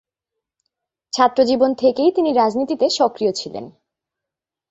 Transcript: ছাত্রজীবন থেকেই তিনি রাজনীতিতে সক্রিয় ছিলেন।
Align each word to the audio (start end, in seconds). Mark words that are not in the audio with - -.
ছাত্রজীবন 1.13 1.71
থেকেই 1.73 2.09
তিনি 2.11 2.29
রাজনীতিতে 2.31 2.85
সক্রিয় 2.89 3.31
ছিলেন। 3.31 3.65